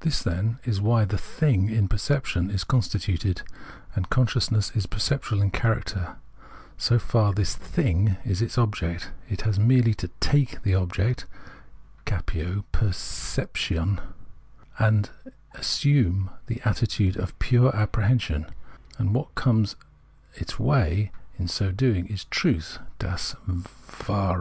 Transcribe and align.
This, 0.00 0.22
then, 0.22 0.58
is 0.66 0.76
the 0.76 0.82
way 0.82 1.06
the" 1.06 1.16
Thing" 1.36 1.70
in 1.70 1.88
perception 1.88 2.50
is 2.50 2.62
constituted, 2.62 3.40
and 3.96 4.10
consciousness 4.10 4.70
is 4.74 4.84
perceptual 4.84 5.40
in 5.40 5.50
character 5.50 6.16
so 6.76 6.98
far 6.98 7.30
as 7.30 7.36
this" 7.36 7.54
Thing'"' 7.56 8.18
is 8.26 8.42
its 8.42 8.58
object: 8.58 9.12
it 9.30 9.40
has 9.48 9.58
merely 9.58 9.94
to" 9.94 10.08
take" 10.20 10.60
the 10.62 10.74
object 10.74 11.24
[ccvpio— 12.04 12.64
^QT 12.74 13.34
eeption'] 13.34 14.00
and 14.78 15.08
assume 15.54 16.32
the 16.48 16.60
attitude 16.66 17.16
of 17.16 17.38
pure 17.38 17.74
apprehension, 17.74 18.44
and 18.98 19.14
what 19.14 19.34
comes 19.34 19.74
its 20.34 20.58
way 20.58 21.10
in 21.38 21.48
so 21.48 21.72
doing 21.72 22.04
is 22.08 22.26
truth 22.26 22.78
{das 22.98 23.36
Wahre). 24.06 24.36